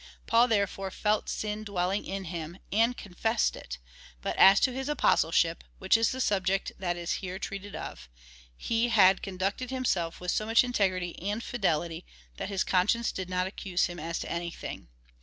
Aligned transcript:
Paul, 0.25 0.47
therefore, 0.47 0.89
felt 0.89 1.29
sin 1.29 1.63
dwell 1.63 1.91
ing 1.91 2.05
in 2.07 2.23
him, 2.23 2.57
and 2.71 2.97
confessed 2.97 3.55
it; 3.55 3.77
but 4.23 4.35
as 4.37 4.59
to 4.61 4.73
his 4.73 4.89
apostleship, 4.89 5.63
(which 5.77 5.95
is 5.95 6.09
the 6.11 6.19
subject 6.19 6.71
that 6.79 6.97
is 6.97 7.11
here 7.21 7.37
treated 7.37 7.75
of,) 7.75 8.09
he 8.57 8.89
had 8.89 9.21
con 9.21 9.37
ducted 9.37 9.69
himself 9.69 10.19
with 10.19 10.31
so 10.31 10.47
much 10.47 10.63
integrity 10.63 11.19
and 11.19 11.43
fidelity, 11.43 12.03
that 12.37 12.49
his 12.49 12.63
conscience 12.63 13.11
did 13.11 13.29
not 13.29 13.45
accuse 13.45 13.85
him 13.85 13.99
as 13.99 14.17
to 14.17 14.31
anything. 14.31 14.87